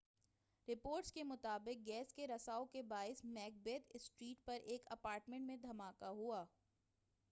[0.67, 5.57] reports کے مطابق gas کے رساؤ کے باعث میک بیتھ اسٹریٹ پر ایک اپارٹمنٹ میں
[5.57, 6.59] دھماکہ ہوا ہے